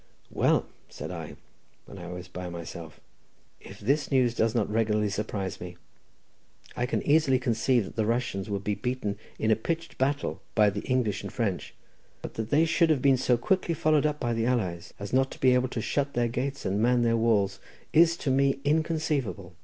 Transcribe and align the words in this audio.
"Well," 0.31 0.65
said 0.89 1.11
I, 1.11 1.35
when 1.85 1.99
I 1.99 2.07
was 2.07 2.27
by 2.27 2.49
myself, 2.49 2.99
"if 3.59 3.79
this 3.79 4.09
news 4.11 4.33
does 4.33 4.55
not 4.55 4.67
regularly 4.67 5.11
surprise 5.11 5.61
me! 5.61 5.77
I 6.75 6.87
can 6.87 7.03
easily 7.03 7.37
conceive 7.37 7.85
that 7.85 7.95
the 7.95 8.07
Russians 8.07 8.49
would 8.49 8.63
be 8.63 8.73
beaten 8.73 9.19
in 9.37 9.51
a 9.51 9.55
pitched 9.55 9.99
battle 9.99 10.41
by 10.55 10.71
the 10.71 10.81
English 10.89 11.21
and 11.21 11.31
French—but 11.31 12.33
that 12.33 12.49
they 12.49 12.65
should 12.65 12.89
have 12.89 13.03
been 13.03 13.15
so 13.15 13.37
quickly 13.37 13.75
followed 13.75 14.07
up 14.07 14.19
by 14.19 14.33
the 14.33 14.47
allies 14.47 14.91
as 14.99 15.13
not 15.13 15.29
to 15.33 15.39
be 15.39 15.53
able 15.53 15.69
to 15.69 15.81
shut 15.81 16.13
their 16.15 16.27
gates 16.27 16.65
and 16.65 16.81
man 16.81 17.03
their 17.03 17.15
walls 17.15 17.59
is 17.93 18.17
to 18.17 18.31
me 18.31 18.57
inconceivable. 18.63 19.53